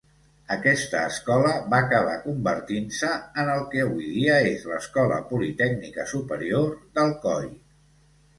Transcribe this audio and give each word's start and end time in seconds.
Aquesta 0.53 1.01
escola 1.09 1.51
va 1.73 1.81
acabar 1.87 2.15
convertint-se 2.23 3.09
en 3.43 3.51
el 3.57 3.61
que 3.75 3.83
avui 3.83 4.09
dia 4.15 4.39
és 4.53 4.65
l'Escola 4.71 5.21
Politècnica 5.35 6.09
Superior 6.15 6.67
d'Alcoi. 6.99 7.49